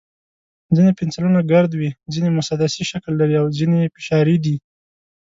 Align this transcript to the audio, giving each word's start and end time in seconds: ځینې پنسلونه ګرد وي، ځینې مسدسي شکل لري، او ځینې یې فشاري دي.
ځینې 0.75 0.91
پنسلونه 0.99 1.39
ګرد 1.51 1.71
وي، 1.75 1.89
ځینې 2.13 2.29
مسدسي 2.37 2.83
شکل 2.91 3.13
لري، 3.21 3.35
او 3.41 3.47
ځینې 3.57 3.77
یې 3.83 3.91
فشاري 3.95 4.35
دي. 4.45 4.55